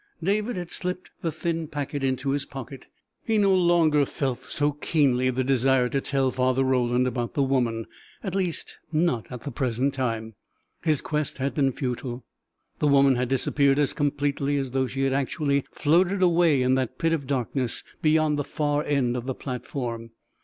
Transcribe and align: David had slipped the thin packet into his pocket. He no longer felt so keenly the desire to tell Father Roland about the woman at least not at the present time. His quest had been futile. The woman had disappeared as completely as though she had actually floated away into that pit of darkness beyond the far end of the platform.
David 0.23 0.55
had 0.55 0.71
slipped 0.71 1.11
the 1.21 1.31
thin 1.31 1.67
packet 1.67 2.03
into 2.03 2.31
his 2.31 2.47
pocket. 2.47 2.87
He 3.23 3.37
no 3.37 3.53
longer 3.53 4.03
felt 4.07 4.39
so 4.45 4.71
keenly 4.71 5.29
the 5.29 5.43
desire 5.43 5.89
to 5.89 6.01
tell 6.01 6.31
Father 6.31 6.63
Roland 6.63 7.05
about 7.05 7.35
the 7.35 7.43
woman 7.43 7.85
at 8.23 8.33
least 8.33 8.77
not 8.91 9.31
at 9.31 9.43
the 9.43 9.51
present 9.51 9.93
time. 9.93 10.33
His 10.81 11.01
quest 11.01 11.37
had 11.37 11.53
been 11.53 11.71
futile. 11.71 12.23
The 12.79 12.87
woman 12.87 13.15
had 13.15 13.29
disappeared 13.29 13.77
as 13.77 13.93
completely 13.93 14.57
as 14.57 14.71
though 14.71 14.87
she 14.87 15.03
had 15.03 15.13
actually 15.13 15.65
floated 15.71 16.23
away 16.23 16.63
into 16.63 16.77
that 16.81 16.97
pit 16.97 17.13
of 17.13 17.27
darkness 17.27 17.83
beyond 18.01 18.39
the 18.39 18.43
far 18.43 18.83
end 18.83 19.15
of 19.15 19.27
the 19.27 19.35
platform. 19.35 20.09